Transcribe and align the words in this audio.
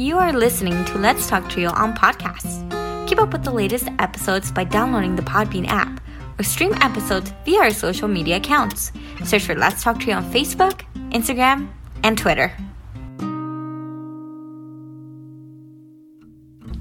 You 0.00 0.16
are 0.16 0.32
listening 0.32 0.82
to 0.86 0.98
Let's 0.98 1.28
Talk 1.28 1.50
Trio 1.50 1.72
on 1.72 1.92
podcasts. 1.92 2.64
Keep 3.06 3.20
up 3.20 3.34
with 3.34 3.44
the 3.44 3.50
latest 3.50 3.86
episodes 3.98 4.50
by 4.50 4.64
downloading 4.64 5.14
the 5.14 5.20
Podbean 5.20 5.66
app 5.68 6.00
or 6.38 6.42
stream 6.42 6.72
episodes 6.80 7.34
via 7.44 7.58
our 7.58 7.70
social 7.70 8.08
media 8.08 8.38
accounts. 8.38 8.92
Search 9.24 9.44
for 9.44 9.54
Let's 9.54 9.82
Talk 9.82 10.00
Trio 10.00 10.16
on 10.16 10.24
Facebook, 10.32 10.84
Instagram, 11.10 11.68
and 12.02 12.16
Twitter. 12.16 12.50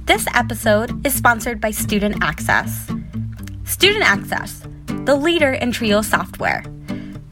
This 0.05 0.25
episode 0.33 1.05
is 1.05 1.13
sponsored 1.13 1.59
by 1.59 1.71
Student 1.71 2.23
Access. 2.23 2.89
Student 3.65 4.09
Access, 4.09 4.65
the 5.03 5.15
leader 5.15 5.51
in 5.51 5.73
Trio 5.73 6.01
software. 6.01 6.63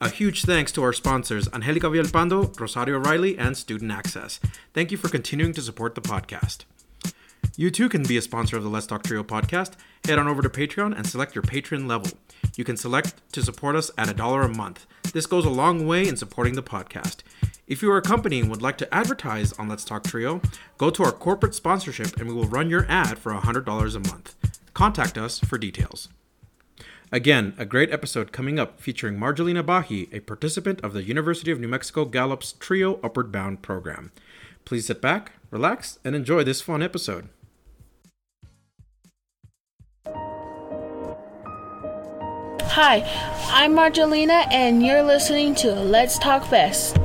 A 0.00 0.08
huge 0.08 0.42
thanks 0.42 0.72
to 0.72 0.82
our 0.82 0.92
sponsors, 0.92 1.48
Angelica 1.52 1.86
Villalpando, 1.86 2.58
Rosario 2.58 2.98
Riley, 2.98 3.38
and 3.38 3.56
Student 3.56 3.92
Access. 3.92 4.40
Thank 4.74 4.90
you 4.90 4.98
for 4.98 5.08
continuing 5.08 5.52
to 5.52 5.62
support 5.62 5.94
the 5.94 6.00
podcast. 6.00 6.64
You 7.58 7.70
too 7.70 7.88
can 7.88 8.02
be 8.02 8.18
a 8.18 8.22
sponsor 8.22 8.58
of 8.58 8.64
the 8.64 8.68
Let's 8.68 8.86
Talk 8.86 9.02
Trio 9.02 9.24
podcast. 9.24 9.72
Head 10.04 10.18
on 10.18 10.28
over 10.28 10.42
to 10.42 10.50
Patreon 10.50 10.94
and 10.94 11.06
select 11.06 11.34
your 11.34 11.40
patron 11.40 11.88
level. 11.88 12.10
You 12.54 12.64
can 12.64 12.76
select 12.76 13.14
to 13.32 13.42
support 13.42 13.74
us 13.74 13.90
at 13.96 14.10
a 14.10 14.14
dollar 14.14 14.42
a 14.42 14.48
month. 14.54 14.86
This 15.14 15.24
goes 15.24 15.46
a 15.46 15.50
long 15.50 15.86
way 15.86 16.06
in 16.06 16.18
supporting 16.18 16.54
the 16.54 16.62
podcast. 16.62 17.20
If 17.66 17.80
you 17.80 17.90
are 17.90 17.96
a 17.96 18.02
company 18.02 18.40
and 18.40 18.50
would 18.50 18.60
like 18.60 18.76
to 18.78 18.94
advertise 18.94 19.54
on 19.54 19.70
Let's 19.70 19.86
Talk 19.86 20.04
Trio, 20.04 20.42
go 20.76 20.90
to 20.90 21.02
our 21.02 21.12
corporate 21.12 21.54
sponsorship 21.54 22.18
and 22.18 22.28
we 22.28 22.34
will 22.34 22.44
run 22.44 22.68
your 22.68 22.84
ad 22.90 23.18
for 23.18 23.32
$100 23.32 23.96
a 23.96 24.00
month. 24.00 24.34
Contact 24.74 25.16
us 25.16 25.38
for 25.38 25.56
details. 25.56 26.10
Again, 27.10 27.54
a 27.56 27.64
great 27.64 27.90
episode 27.90 28.32
coming 28.32 28.58
up 28.58 28.82
featuring 28.82 29.18
Margelina 29.18 29.62
Bahi, 29.62 30.10
a 30.12 30.20
participant 30.20 30.82
of 30.82 30.92
the 30.92 31.04
University 31.04 31.50
of 31.50 31.58
New 31.58 31.68
Mexico 31.68 32.04
Gallup's 32.04 32.52
Trio 32.52 33.00
Upward 33.02 33.32
Bound 33.32 33.62
program. 33.62 34.12
Please 34.66 34.86
sit 34.86 35.00
back, 35.00 35.32
relax, 35.50 35.98
and 36.04 36.14
enjoy 36.14 36.44
this 36.44 36.60
fun 36.60 36.82
episode. 36.82 37.30
Hi, 42.78 43.08
I'm 43.48 43.72
Margelina, 43.72 44.46
and 44.52 44.84
you're 44.84 45.02
listening 45.02 45.54
to 45.54 45.72
Let's 45.72 46.18
Talk 46.18 46.50
Best. 46.50 46.98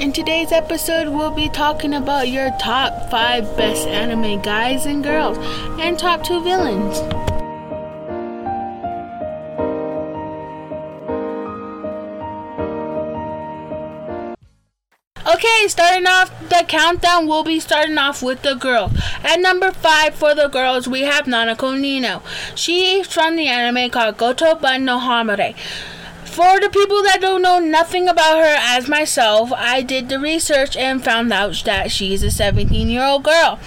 In 0.00 0.12
today's 0.12 0.52
episode, 0.52 1.08
we'll 1.08 1.30
be 1.30 1.48
talking 1.48 1.94
about 1.94 2.28
your 2.28 2.50
top 2.60 3.10
5 3.10 3.56
best 3.56 3.88
anime 3.88 4.42
guys 4.42 4.84
and 4.84 5.02
girls, 5.02 5.38
and 5.80 5.98
top 5.98 6.24
2 6.24 6.42
villains. 6.42 6.98
Okay, 15.36 15.68
starting 15.68 16.06
off 16.06 16.30
the 16.48 16.64
countdown, 16.66 17.26
we'll 17.26 17.44
be 17.44 17.60
starting 17.60 17.98
off 17.98 18.22
with 18.22 18.40
the 18.40 18.54
girls. 18.54 18.92
At 19.22 19.38
number 19.38 19.70
5 19.70 20.14
for 20.14 20.34
the 20.34 20.48
girls, 20.48 20.88
we 20.88 21.02
have 21.02 21.26
Nakano 21.26 21.74
Nino. 21.74 22.22
She 22.54 23.00
is 23.00 23.06
from 23.06 23.36
the 23.36 23.46
anime 23.46 23.90
called 23.90 24.16
Goto 24.16 24.54
Bun 24.54 24.86
no 24.86 24.98
Hamare. 24.98 25.54
For 26.24 26.58
the 26.58 26.70
people 26.70 27.02
that 27.02 27.20
don't 27.20 27.42
know 27.42 27.58
nothing 27.58 28.08
about 28.08 28.38
her 28.38 28.56
as 28.58 28.88
myself, 28.88 29.52
I 29.52 29.82
did 29.82 30.08
the 30.08 30.18
research 30.18 30.74
and 30.74 31.04
found 31.04 31.30
out 31.30 31.62
that 31.66 31.90
she's 31.90 32.22
a 32.22 32.30
17 32.30 32.88
year 32.88 33.04
old 33.04 33.22
girl 33.22 33.58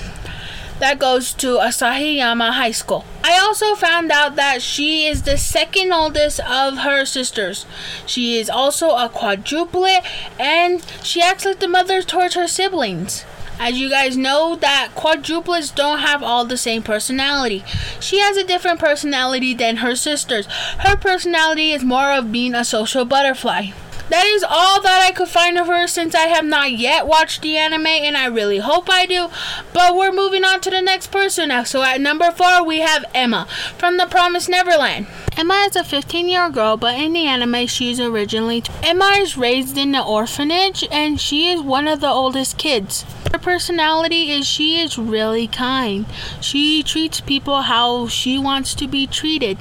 that 0.79 0.99
goes 0.99 1.33
to 1.33 1.57
Asahiyama 1.57 2.51
High 2.53 2.71
School. 2.71 3.05
I 3.23 3.37
also 3.37 3.75
found 3.75 4.11
out 4.11 4.35
that 4.35 4.61
she 4.61 5.05
is 5.05 5.23
the 5.23 5.37
second 5.37 5.91
oldest 5.91 6.39
of 6.39 6.79
her 6.79 7.05
sisters. 7.05 7.65
She 8.05 8.37
is 8.37 8.49
also 8.49 8.89
a 8.91 9.09
quadruplet 9.09 10.05
and 10.39 10.83
she 11.03 11.21
acts 11.21 11.45
like 11.45 11.59
the 11.59 11.67
mother 11.67 12.01
towards 12.01 12.35
her 12.35 12.47
siblings. 12.47 13.25
As 13.61 13.77
you 13.77 13.89
guys 13.89 14.15
know, 14.15 14.55
that 14.55 14.91
quadruplets 14.95 15.75
don't 15.75 15.99
have 15.99 16.23
all 16.23 16.45
the 16.45 16.55
same 16.55 16.81
personality. 16.81 17.65
She 17.99 18.19
has 18.19 18.37
a 18.37 18.45
different 18.45 18.79
personality 18.79 19.53
than 19.53 19.77
her 19.77 19.95
sisters. 19.95 20.45
Her 20.79 20.95
personality 20.95 21.71
is 21.73 21.83
more 21.83 22.13
of 22.13 22.31
being 22.31 22.55
a 22.55 22.63
social 22.63 23.03
butterfly. 23.03 23.71
That 24.09 24.25
is 24.27 24.43
all 24.47 24.81
that 24.81 25.05
I 25.07 25.11
could 25.11 25.27
find 25.27 25.57
of 25.57 25.67
her 25.67 25.87
since 25.87 26.15
I 26.15 26.27
have 26.27 26.45
not 26.45 26.71
yet 26.71 27.07
watched 27.07 27.41
the 27.41 27.57
anime 27.57 27.87
and 27.87 28.15
I 28.15 28.27
really 28.27 28.59
hope 28.59 28.89
I 28.89 29.05
do. 29.05 29.29
But 29.73 29.95
we're 29.95 30.11
moving 30.11 30.43
on 30.43 30.61
to 30.61 30.69
the 30.69 30.81
next 30.81 31.07
person 31.07 31.49
now. 31.49 31.63
So 31.63 31.83
at 31.83 31.99
number 31.99 32.31
four, 32.31 32.63
we 32.63 32.79
have 32.79 33.03
Emma 33.13 33.47
from 33.77 33.97
The 33.97 34.05
Promised 34.05 34.49
Neverland. 34.49 35.07
Emma 35.37 35.65
is 35.69 35.75
a 35.75 35.83
15 35.83 36.27
year 36.27 36.43
old 36.43 36.53
girl, 36.53 36.77
but 36.77 36.97
in 36.97 37.13
the 37.13 37.25
anime, 37.25 37.67
she 37.67 37.89
she's 37.89 37.99
originally. 37.99 38.61
Emma 38.83 39.15
is 39.17 39.37
raised 39.37 39.77
in 39.77 39.93
the 39.93 40.03
orphanage 40.03 40.85
and 40.91 41.19
she 41.19 41.49
is 41.49 41.61
one 41.61 41.87
of 41.87 42.01
the 42.01 42.09
oldest 42.09 42.57
kids. 42.57 43.03
Her 43.31 43.39
personality 43.39 44.31
is 44.31 44.45
she 44.45 44.79
is 44.79 44.97
really 44.97 45.47
kind. 45.47 46.05
She 46.41 46.83
treats 46.83 47.21
people 47.21 47.61
how 47.61 48.07
she 48.07 48.37
wants 48.37 48.75
to 48.75 48.87
be 48.87 49.07
treated. 49.07 49.57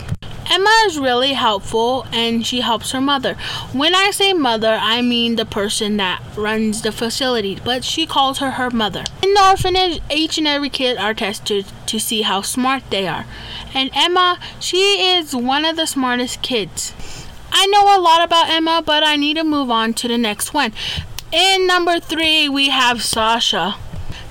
Emma 0.50 0.70
is 0.86 0.98
really 0.98 1.34
helpful 1.34 2.06
and 2.12 2.46
she 2.46 2.60
helps 2.60 2.92
her 2.92 3.00
mother. 3.00 3.34
When 3.72 3.94
I 3.94 4.10
say 4.10 4.32
mother, 4.32 4.78
I 4.80 5.02
mean 5.02 5.36
the 5.36 5.44
person 5.44 5.96
that 5.98 6.22
runs 6.36 6.82
the 6.82 6.92
facility, 6.92 7.58
but 7.64 7.84
she 7.84 8.06
calls 8.06 8.38
her 8.38 8.52
her 8.52 8.70
mother. 8.70 9.04
In 9.22 9.34
the 9.34 9.42
orphanage, 9.42 10.00
each 10.10 10.38
and 10.38 10.48
every 10.48 10.70
kid 10.70 10.96
are 10.96 11.14
tested 11.14 11.66
to 11.86 11.98
see 11.98 12.22
how 12.22 12.42
smart 12.42 12.82
they 12.90 13.06
are. 13.06 13.26
And 13.74 13.90
Emma, 13.94 14.38
she 14.58 15.14
is 15.16 15.34
one 15.34 15.64
of 15.64 15.76
the 15.76 15.86
smartest 15.86 16.42
kids. 16.42 16.94
I 17.50 17.66
know 17.66 17.96
a 17.96 18.00
lot 18.00 18.24
about 18.24 18.48
Emma, 18.50 18.82
but 18.84 19.02
I 19.02 19.16
need 19.16 19.36
to 19.36 19.44
move 19.44 19.70
on 19.70 19.94
to 19.94 20.08
the 20.08 20.18
next 20.18 20.54
one. 20.54 20.72
In 21.30 21.66
number 21.66 22.00
three, 22.00 22.48
we 22.48 22.70
have 22.70 23.02
Sasha. 23.02 23.76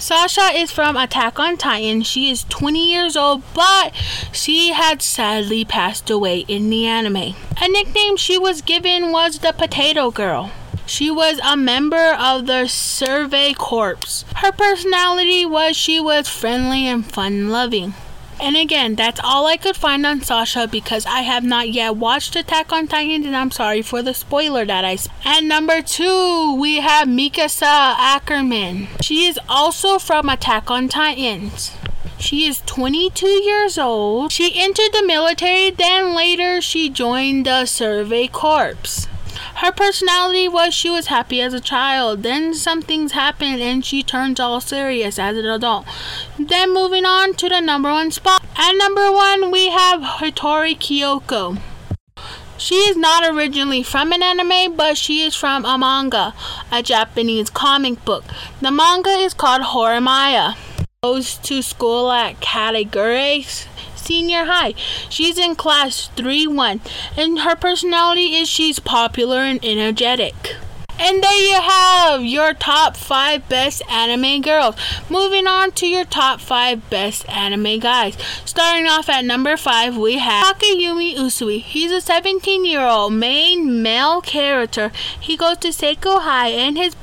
Sasha 0.08 0.58
is 0.58 0.72
from 0.72 0.96
Attack 0.96 1.38
on 1.38 1.58
Titan. 1.58 2.02
She 2.02 2.30
is 2.30 2.46
20 2.46 2.90
years 2.90 3.18
old, 3.18 3.44
but 3.54 3.94
she 4.32 4.70
had 4.70 5.02
sadly 5.02 5.66
passed 5.66 6.10
away 6.10 6.46
in 6.48 6.70
the 6.70 6.86
anime. 6.86 7.36
A 7.62 7.68
nickname 7.68 8.16
she 8.16 8.38
was 8.38 8.62
given 8.62 9.12
was 9.12 9.40
the 9.40 9.52
Potato 9.52 10.10
Girl. 10.10 10.52
She 10.86 11.12
was 11.12 11.42
a 11.44 11.58
member 11.58 12.14
of 12.18 12.46
the 12.46 12.68
Survey 12.68 13.52
Corps. 13.52 14.24
Her 14.38 14.54
personality 14.54 15.46
was 15.46 15.76
she 15.76 16.00
was 16.00 16.30
friendly 16.30 16.88
and 16.88 17.06
fun 17.06 17.50
loving. 17.50 17.94
And 18.40 18.56
again, 18.56 18.96
that's 18.96 19.20
all 19.24 19.48
I 19.48 19.58
could 19.58 19.76
find 19.76 20.06
on 20.06 20.22
Sasha 20.22 20.68
because 20.68 21.06
I 21.06 21.22
have 21.22 21.44
not 21.44 21.70
yet 21.70 21.96
watched 21.96 22.36
Attack 22.36 22.72
on 22.72 22.88
Titan, 22.88 23.26
and 23.26 23.36
I'm 23.36 23.52
sorry 23.52 23.82
for 23.82 24.02
the 24.04 24.14
spoiler 24.14 24.64
that 24.66 24.86
I. 24.86 24.96
Sp- 24.96 25.12
At 25.26 25.44
number 25.44 25.82
two, 25.82 26.56
we 26.60 26.76
have 26.78 27.08
Mikasa 27.08 27.96
Ackerman. 27.98 28.88
She 29.02 29.26
is 29.26 29.40
also 29.50 29.98
from 29.98 30.30
Attack 30.30 30.70
on 30.70 30.88
Titans. 30.88 31.72
She 32.20 32.46
is 32.48 32.62
22 32.66 33.26
years 33.28 33.78
old. 33.78 34.32
She 34.32 34.60
entered 34.60 34.92
the 34.94 35.04
military, 35.06 35.72
then 35.72 36.16
later 36.16 36.62
she 36.62 36.90
joined 36.90 37.46
the 37.46 37.66
Survey 37.66 38.28
Corps. 38.28 39.08
Her 39.58 39.72
personality 39.72 40.48
was 40.48 40.76
she 40.76 40.92
was 40.92 41.08
happy 41.08 41.42
as 41.42 41.52
a 41.52 41.60
child. 41.60 42.22
Then 42.22 42.54
some 42.54 42.84
things 42.84 43.14
happened 43.14 43.60
and 43.60 43.84
she 43.84 44.04
turns 44.04 44.40
all 44.40 44.62
serious 44.62 45.18
as 45.18 45.36
an 45.36 45.48
adult. 45.48 45.88
Then 46.38 46.72
moving 46.72 47.06
on 47.06 47.34
to 47.34 47.50
the 47.50 47.60
number 47.60 47.90
one 47.90 48.12
spot. 48.12 48.46
At 48.56 48.74
number 48.74 49.12
one, 49.12 49.50
we 49.50 49.70
have 49.70 50.04
Hori 50.04 50.76
Kyoko. 50.76 51.60
She 52.60 52.76
is 52.76 52.96
not 52.96 53.24
originally 53.28 53.82
from 53.82 54.12
an 54.12 54.22
anime, 54.22 54.76
but 54.76 54.96
she 54.96 55.24
is 55.24 55.36
from 55.36 55.66
a 55.66 55.76
manga, 55.76 56.36
a 56.72 56.84
Japanese 56.84 57.50
comic 57.50 58.06
book. 58.06 58.26
The 58.62 58.70
manga 58.70 59.10
is 59.10 59.34
called 59.34 59.64
Horimiya. 59.64 60.56
Goes 61.02 61.38
to 61.38 61.64
school 61.64 62.12
at 62.12 62.40
Katagiri 62.42 63.68
Senior 64.08 64.46
High. 64.46 64.74
She's 65.10 65.38
in 65.38 65.56
class 65.56 66.10
3 66.16 66.48
1, 66.48 66.82
and 67.18 67.40
her 67.40 67.58
personality 67.58 68.36
is 68.36 68.48
she's 68.48 68.80
popular 68.80 69.40
and 69.40 69.60
energetic. 69.64 70.56
And 71.00 71.22
there 71.22 71.48
you 71.48 71.62
have 71.62 72.24
your 72.24 72.54
top 72.54 72.98
5 72.98 73.48
best 73.50 73.84
anime 73.92 74.42
girls. 74.42 74.76
Moving 75.10 75.46
on 75.46 75.72
to 75.74 75.88
your 75.88 76.06
top 76.06 76.40
5 76.40 76.90
best 76.90 77.30
anime 77.30 77.80
guys. 77.80 78.18
Starting 78.46 78.88
off 78.88 79.08
at 79.10 79.24
number 79.24 79.58
5, 79.58 79.96
we 79.98 80.18
have 80.18 80.56
Takumi 80.56 81.16
Usui. 81.16 81.62
He's 81.62 81.92
a 81.92 82.02
17 82.02 82.66
year 82.66 82.82
old 82.82 83.14
main 83.14 83.84
male 83.84 84.22
character. 84.22 84.92
He 85.20 85.38
goes 85.38 85.58
to 85.58 85.68
Seika 85.68 86.22
High, 86.22 86.50
and 86.50 86.78
his 86.78 86.96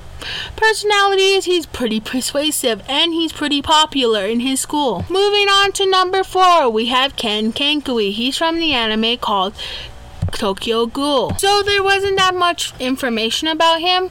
personality 0.57 1.33
is 1.33 1.45
he's 1.45 1.67
pretty 1.67 2.01
persuasive 2.01 2.83
and 2.89 3.13
he's 3.13 3.33
pretty 3.33 3.63
popular 3.63 4.27
in 4.27 4.41
his 4.41 4.61
school. 4.61 5.05
Moving 5.09 5.49
on 5.49 5.73
to 5.73 5.87
number 5.91 6.25
4, 6.25 6.71
we 6.71 6.87
have 6.87 7.17
Ken 7.17 7.53
Kaneki. 7.53 8.13
He's 8.13 8.37
from 8.37 8.57
the 8.57 8.73
anime 8.73 9.19
called 9.19 9.55
Tokyo 10.33 10.87
Ghoul. 10.87 11.35
So 11.39 11.63
there 11.63 11.83
wasn't 11.83 12.17
that 12.19 12.35
much 12.35 12.73
information 12.81 13.49
about 13.49 13.81
him, 13.81 14.11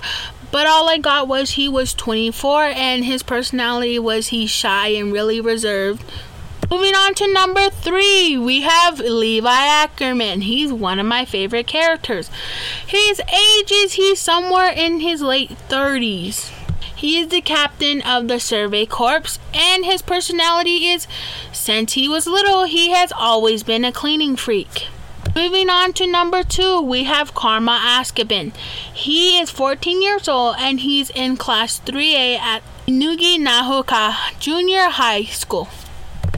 but 0.52 0.68
all 0.68 0.90
I 0.90 0.98
got 0.98 1.28
was 1.28 1.52
he 1.52 1.68
was 1.68 1.94
24 1.94 2.64
and 2.64 3.04
his 3.04 3.24
personality 3.24 4.00
was 4.00 4.28
he's 4.28 4.50
shy 4.50 4.90
and 4.90 5.12
really 5.12 5.42
reserved. 5.42 6.04
Moving 6.74 6.96
on 6.96 7.14
to 7.16 7.32
number 7.32 7.70
three, 7.70 8.36
we 8.36 8.62
have 8.62 8.98
Levi 8.98 9.48
Ackerman. 9.48 10.42
He's 10.42 10.74
one 10.74 10.98
of 10.98 11.06
my 11.06 11.24
favorite 11.24 11.68
characters. 11.68 12.32
His 12.88 13.20
age 13.20 13.72
is 13.72 13.94
he's 13.94 14.20
somewhere 14.20 14.72
in 14.72 15.00
his 15.00 15.22
late 15.22 15.52
30s. 15.70 16.50
He 16.96 17.20
is 17.20 17.28
the 17.28 17.42
captain 17.42 18.02
of 18.02 18.28
the 18.28 18.40
Survey 18.40 18.88
Corps, 18.88 19.38
and 19.54 19.86
his 19.86 20.02
personality 20.02 20.88
is 20.88 21.06
since 21.52 21.94
he 21.94 22.10
was 22.10 22.26
little, 22.26 22.64
he 22.64 22.90
has 22.90 23.12
always 23.12 23.62
been 23.62 23.86
a 23.86 23.92
cleaning 23.92 24.36
freak. 24.36 24.88
Moving 25.36 25.70
on 25.70 25.94
to 25.94 26.08
number 26.08 26.42
two, 26.42 26.82
we 26.82 27.04
have 27.04 27.36
Karma 27.36 27.80
Akabane. 27.84 28.52
He 28.92 29.40
is 29.40 29.52
14 29.52 30.02
years 30.02 30.28
old 30.28 30.56
and 30.58 30.80
he's 30.80 31.12
in 31.12 31.38
class 31.38 31.80
3A 31.82 32.40
at 32.40 32.64
Nugi 32.88 33.38
Nahoka 33.38 34.40
Junior 34.40 34.90
High 34.90 35.26
School. 35.26 35.70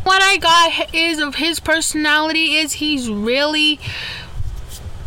What 0.05 0.21
I 0.21 0.37
got 0.37 0.93
is 0.93 1.17
of 1.17 1.35
his 1.35 1.59
personality 1.59 2.57
is 2.57 2.73
he's 2.73 3.09
really 3.09 3.79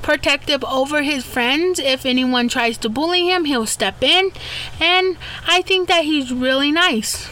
protective 0.02 0.64
over 0.64 1.02
his 1.02 1.24
friends. 1.24 1.78
If 1.78 2.04
anyone 2.04 2.48
tries 2.48 2.76
to 2.78 2.88
bully 2.88 3.28
him, 3.28 3.44
he'll 3.44 3.64
step 3.64 4.02
in. 4.02 4.32
And 4.80 5.16
I 5.46 5.62
think 5.62 5.86
that 5.86 6.02
he's 6.02 6.32
really 6.32 6.72
nice. 6.72 7.28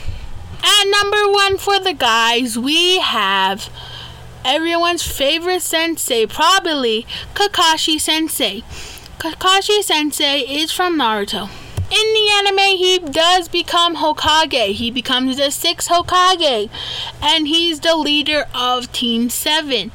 At 0.62 0.84
number 0.84 1.28
one 1.28 1.58
for 1.58 1.80
the 1.80 1.92
guys, 1.92 2.56
we 2.56 3.00
have 3.00 3.68
everyone's 4.44 5.02
favorite 5.02 5.62
sensei, 5.62 6.24
probably 6.24 7.04
Kakashi 7.34 8.00
Sensei. 8.00 8.62
Kakashi 9.18 9.82
Sensei 9.82 10.38
is 10.42 10.70
from 10.70 10.96
Naruto. 10.96 11.50
Anime, 12.30 12.76
he 12.76 12.98
does 12.98 13.48
become 13.48 13.96
Hokage. 13.96 14.72
He 14.72 14.90
becomes 14.90 15.36
the 15.36 15.50
sixth 15.50 15.88
Hokage, 15.88 16.70
and 17.22 17.48
he's 17.48 17.80
the 17.80 17.96
leader 17.96 18.46
of 18.54 18.92
Team 18.92 19.30
7. 19.30 19.90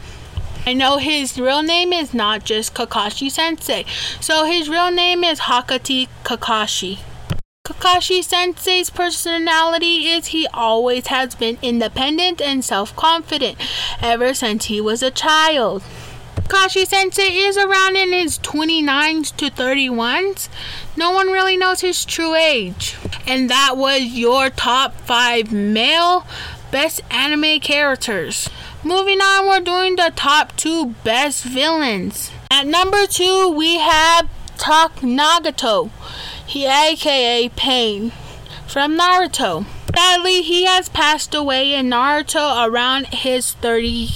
I 0.66 0.74
know 0.74 0.98
his 0.98 1.40
real 1.40 1.64
name 1.64 1.92
is 1.92 2.14
not 2.14 2.46
just 2.46 2.76
Kakashi 2.76 3.32
Sensei, 3.32 3.86
so 4.20 4.46
his 4.46 4.70
real 4.70 4.92
name 4.92 5.24
is 5.24 5.42
Hatake 5.42 6.08
Kakashi. 6.24 7.00
Kakashi 7.66 8.24
Sensei's 8.24 8.90
personality 8.90 10.08
is 10.08 10.28
he 10.28 10.46
always 10.48 11.08
has 11.08 11.36
been 11.36 11.58
independent 11.62 12.42
and 12.42 12.64
self 12.64 12.96
confident 12.96 13.58
ever 14.02 14.34
since 14.34 14.66
he 14.66 14.80
was 14.80 15.02
a 15.02 15.10
child. 15.10 15.82
Kakashi 16.52 16.86
Sensei 16.86 17.32
is 17.32 17.56
around 17.56 17.96
in 17.96 18.12
his 18.12 18.38
29s 18.40 19.34
to 19.38 19.50
31s. 19.50 20.50
No 20.98 21.12
one 21.12 21.28
really 21.32 21.56
knows 21.56 21.80
his 21.80 22.04
true 22.04 22.36
age. 22.36 22.98
And 23.26 23.50
that 23.50 23.78
was 23.78 24.02
your 24.02 24.50
top 24.50 24.94
5 24.96 25.54
male 25.54 26.26
best 26.70 27.00
anime 27.10 27.62
characters. 27.62 28.50
Moving 28.84 29.22
on, 29.22 29.48
we're 29.48 29.62
doing 29.62 29.96
the 29.96 30.12
top 30.14 30.58
2 30.58 30.88
best 31.06 31.46
villains. 31.46 32.32
At 32.52 32.68
number 32.68 33.08
2, 33.08 33.48
we 33.52 33.78
have 33.78 34.28
Tak 34.58 34.98
Nagato 34.98 35.90
he 36.46 36.66
aka 36.66 37.48
Pain 37.56 38.12
from 38.68 38.98
Naruto. 38.98 39.66
Sadly, 39.96 40.42
he 40.42 40.66
has 40.66 40.90
passed 40.90 41.34
away 41.34 41.74
in 41.74 41.90
Naruto 41.90 42.68
around 42.68 43.08
his 43.08 43.54
30, 43.54 44.10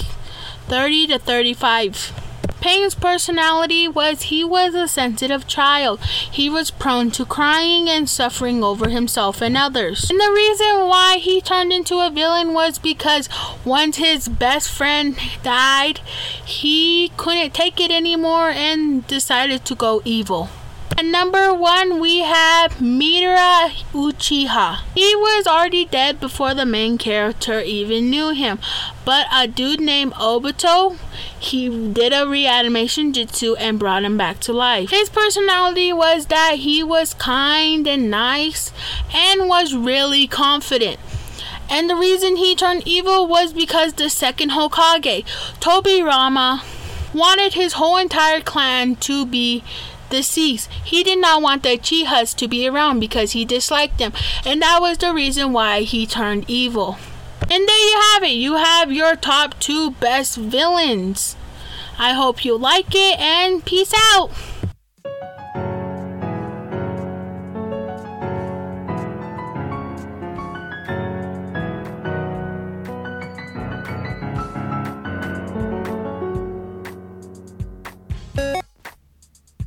30 0.67 1.07
to 1.07 1.17
35. 1.17 2.24
Pain's 2.65 2.95
personality 2.95 3.87
was 3.87 4.23
he 4.23 4.43
was 4.43 4.73
a 4.73 4.87
sensitive 4.87 5.45
child. 5.45 5.99
He 6.01 6.49
was 6.49 6.71
prone 6.71 7.11
to 7.11 7.23
crying 7.23 7.87
and 7.87 8.09
suffering 8.09 8.63
over 8.63 8.89
himself 8.89 9.39
and 9.39 9.55
others. 9.55 10.09
And 10.09 10.19
the 10.19 10.31
reason 10.31 10.87
why 10.87 11.19
he 11.19 11.41
turned 11.41 11.71
into 11.71 11.99
a 11.99 12.09
villain 12.09 12.55
was 12.55 12.79
because 12.79 13.29
once 13.63 13.97
his 13.97 14.27
best 14.27 14.71
friend 14.71 15.15
died, 15.43 15.99
he 16.43 17.11
couldn't 17.17 17.53
take 17.53 17.79
it 17.79 17.91
anymore 17.91 18.49
and 18.49 19.05
decided 19.05 19.63
to 19.65 19.75
go 19.75 20.01
evil. 20.03 20.49
At 20.97 21.03
number 21.03 21.53
one, 21.53 21.99
we 21.99 22.19
have 22.19 22.75
Madara 22.75 23.69
Uchiha. 23.91 24.79
He 24.93 25.13
was 25.13 25.45
already 25.45 25.83
dead 25.83 26.21
before 26.21 26.53
the 26.53 26.65
main 26.65 26.97
character 26.97 27.59
even 27.59 28.09
knew 28.09 28.29
him, 28.29 28.59
but 29.03 29.27
a 29.29 29.45
dude 29.45 29.81
named 29.81 30.13
Obito, 30.13 30.97
he 31.37 31.67
did 31.91 32.13
a 32.13 32.25
reanimation 32.25 33.11
jutsu 33.11 33.57
and 33.59 33.77
brought 33.77 34.05
him 34.05 34.15
back 34.15 34.39
to 34.41 34.53
life. 34.53 34.89
His 34.89 35.09
personality 35.09 35.91
was 35.91 36.27
that 36.27 36.59
he 36.59 36.81
was 36.81 37.13
kind 37.13 37.85
and 37.85 38.09
nice 38.09 38.71
and 39.13 39.49
was 39.49 39.75
really 39.75 40.27
confident. 40.27 40.97
And 41.69 41.89
the 41.89 41.97
reason 41.97 42.37
he 42.37 42.55
turned 42.55 42.87
evil 42.87 43.27
was 43.27 43.51
because 43.51 43.93
the 43.93 44.09
second 44.09 44.51
Hokage, 44.51 45.25
Tobirama, 45.59 46.63
wanted 47.13 47.53
his 47.53 47.73
whole 47.73 47.97
entire 47.97 48.39
clan 48.39 48.95
to 48.97 49.25
be 49.25 49.61
deceased. 50.09 50.69
He 50.83 51.03
did 51.03 51.19
not 51.19 51.41
want 51.41 51.63
the 51.63 51.77
Uchihas 51.77 52.35
to 52.37 52.47
be 52.47 52.67
around 52.67 52.99
because 52.99 53.31
he 53.31 53.45
disliked 53.45 53.97
them, 53.97 54.13
and 54.45 54.61
that 54.61 54.81
was 54.81 54.97
the 54.97 55.13
reason 55.13 55.53
why 55.53 55.81
he 55.81 56.05
turned 56.05 56.45
evil. 56.47 56.97
And 57.41 57.67
there 57.67 57.89
you 57.89 58.01
have 58.13 58.23
it. 58.23 58.35
You 58.35 58.55
have 58.55 58.91
your 58.91 59.15
top 59.15 59.59
two 59.59 59.91
best 59.91 60.37
villains. 60.37 61.35
I 61.97 62.13
hope 62.13 62.43
you 62.43 62.57
like 62.57 62.93
it, 62.93 63.19
and 63.19 63.63
peace 63.63 63.93
out. 64.13 64.31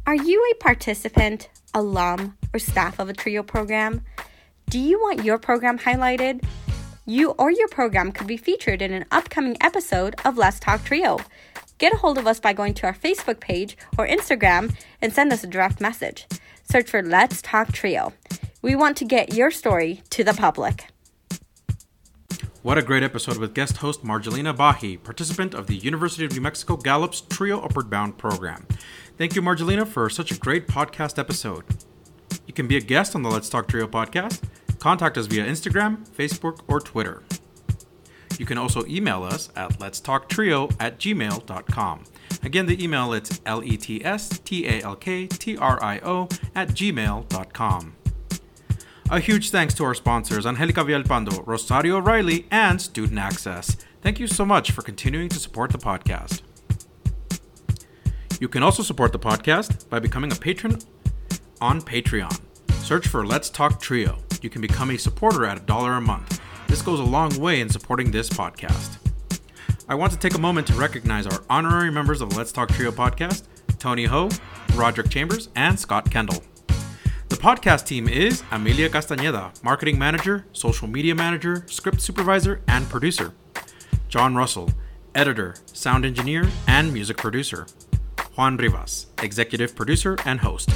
Are 0.08 0.14
you 0.14 0.42
a 0.50 0.54
participant, 0.54 1.50
alum, 1.74 2.38
or 2.54 2.58
staff 2.58 2.98
of 2.98 3.10
a 3.10 3.12
TRIO 3.12 3.42
program? 3.42 4.00
Do 4.70 4.78
you 4.78 4.98
want 4.98 5.22
your 5.22 5.36
program 5.36 5.78
highlighted? 5.78 6.42
You 7.04 7.32
or 7.32 7.50
your 7.50 7.68
program 7.68 8.12
could 8.12 8.26
be 8.26 8.38
featured 8.38 8.80
in 8.80 8.94
an 8.94 9.04
upcoming 9.10 9.58
episode 9.60 10.14
of 10.24 10.38
Let's 10.38 10.60
Talk 10.60 10.82
TRIO. 10.82 11.18
Get 11.76 11.92
a 11.92 11.98
hold 11.98 12.16
of 12.16 12.26
us 12.26 12.40
by 12.40 12.54
going 12.54 12.72
to 12.72 12.86
our 12.86 12.94
Facebook 12.94 13.38
page 13.38 13.76
or 13.98 14.08
Instagram 14.08 14.74
and 15.02 15.12
send 15.12 15.30
us 15.30 15.44
a 15.44 15.46
direct 15.46 15.78
message. 15.78 16.26
Search 16.64 16.88
for 16.88 17.02
Let's 17.02 17.42
Talk 17.42 17.72
Trio. 17.72 18.14
We 18.62 18.74
want 18.74 18.96
to 18.96 19.04
get 19.04 19.34
your 19.34 19.50
story 19.50 20.00
to 20.08 20.24
the 20.24 20.32
public. 20.32 20.86
What 22.62 22.76
a 22.76 22.82
great 22.82 23.02
episode 23.02 23.38
with 23.38 23.54
guest 23.54 23.76
host 23.76 24.02
Margelina 24.02 24.52
Bahi, 24.52 24.96
participant 24.96 25.54
of 25.54 25.68
the 25.68 25.76
University 25.76 26.24
of 26.24 26.32
New 26.32 26.40
Mexico 26.40 26.76
Gallup's 26.76 27.20
Trio 27.20 27.60
Upward 27.60 27.88
Bound 27.88 28.18
program. 28.18 28.66
Thank 29.18 29.34
you, 29.34 29.42
Margelina, 29.42 29.84
for 29.84 30.08
such 30.08 30.30
a 30.30 30.38
great 30.38 30.68
podcast 30.68 31.18
episode. 31.18 31.64
You 32.46 32.54
can 32.54 32.68
be 32.68 32.76
a 32.76 32.80
guest 32.80 33.16
on 33.16 33.22
the 33.22 33.28
Let's 33.28 33.48
Talk 33.48 33.66
Trio 33.66 33.88
podcast. 33.88 34.40
Contact 34.78 35.18
us 35.18 35.26
via 35.26 35.44
Instagram, 35.44 36.08
Facebook, 36.08 36.60
or 36.68 36.78
Twitter. 36.78 37.24
You 38.38 38.46
can 38.46 38.58
also 38.58 38.86
email 38.86 39.24
us 39.24 39.48
at 39.56 39.80
letstalktrio 39.80 40.72
at 40.78 41.00
gmail.com. 41.00 42.04
Again, 42.44 42.66
the 42.66 42.80
email 42.82 43.12
it's 43.12 43.40
L-E-T-S-T-A-L-K-T-R-I-O 43.44 46.28
at 46.54 46.68
gmail.com. 46.68 47.96
A 49.10 49.18
huge 49.18 49.50
thanks 49.50 49.74
to 49.74 49.84
our 49.84 49.94
sponsors, 49.94 50.46
Angelica 50.46 50.84
Villalpando, 50.84 51.44
Rosario 51.44 51.98
Riley, 51.98 52.46
and 52.52 52.80
Student 52.80 53.18
Access. 53.18 53.76
Thank 54.00 54.20
you 54.20 54.28
so 54.28 54.44
much 54.44 54.70
for 54.70 54.82
continuing 54.82 55.28
to 55.30 55.40
support 55.40 55.72
the 55.72 55.78
podcast. 55.78 56.42
You 58.40 58.46
can 58.46 58.62
also 58.62 58.84
support 58.84 59.10
the 59.10 59.18
podcast 59.18 59.88
by 59.88 59.98
becoming 59.98 60.30
a 60.30 60.36
patron 60.36 60.78
on 61.60 61.82
Patreon. 61.82 62.40
Search 62.74 63.08
for 63.08 63.26
Let's 63.26 63.50
Talk 63.50 63.80
Trio. 63.80 64.18
You 64.42 64.48
can 64.48 64.62
become 64.62 64.92
a 64.92 64.96
supporter 64.96 65.44
at 65.44 65.56
a 65.56 65.60
dollar 65.60 65.94
a 65.94 66.00
month. 66.00 66.40
This 66.68 66.80
goes 66.80 67.00
a 67.00 67.04
long 67.04 67.36
way 67.40 67.60
in 67.60 67.68
supporting 67.68 68.12
this 68.12 68.28
podcast. 68.28 68.98
I 69.88 69.96
want 69.96 70.12
to 70.12 70.18
take 70.18 70.34
a 70.34 70.40
moment 70.40 70.68
to 70.68 70.74
recognize 70.74 71.26
our 71.26 71.42
honorary 71.50 71.90
members 71.90 72.20
of 72.20 72.36
Let's 72.36 72.52
Talk 72.52 72.68
Trio 72.68 72.92
podcast 72.92 73.42
Tony 73.80 74.04
Ho, 74.04 74.28
Roderick 74.76 75.10
Chambers, 75.10 75.48
and 75.56 75.78
Scott 75.78 76.08
Kendall. 76.08 76.44
The 77.30 77.36
podcast 77.36 77.86
team 77.86 78.08
is 78.08 78.44
Amelia 78.52 78.88
Castañeda, 78.88 79.60
marketing 79.64 79.98
manager, 79.98 80.46
social 80.52 80.86
media 80.86 81.14
manager, 81.16 81.64
script 81.66 82.00
supervisor, 82.00 82.60
and 82.68 82.88
producer. 82.88 83.34
John 84.08 84.36
Russell, 84.36 84.70
editor, 85.12 85.56
sound 85.72 86.04
engineer, 86.04 86.48
and 86.68 86.92
music 86.92 87.16
producer. 87.16 87.66
Juan 88.38 88.56
Rivas, 88.56 89.06
executive 89.20 89.74
producer 89.74 90.16
and 90.24 90.38
host. 90.38 90.70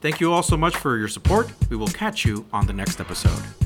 Thank 0.00 0.20
you 0.20 0.32
all 0.32 0.44
so 0.44 0.56
much 0.56 0.76
for 0.76 0.96
your 0.96 1.08
support. 1.08 1.52
We 1.68 1.76
will 1.76 1.88
catch 1.88 2.24
you 2.24 2.46
on 2.52 2.68
the 2.68 2.72
next 2.72 3.00
episode. 3.00 3.63